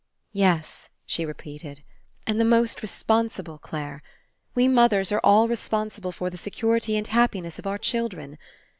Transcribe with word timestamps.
"Yes," 0.33 0.89
she 1.05 1.27
repeated, 1.27 1.83
"and 2.25 2.39
the 2.39 2.43
most 2.43 2.81
responsible, 2.81 3.59
Clare. 3.59 4.01
We 4.55 4.67
mothers 4.67 5.11
are 5.11 5.21
all 5.23 5.47
responsible 5.47 6.11
for 6.11 6.31
the 6.31 6.37
security 6.39 6.97
and 6.97 7.05
happi 7.07 7.39
ness 7.43 7.59
of 7.59 7.67
our 7.67 7.77
children. 7.77 8.39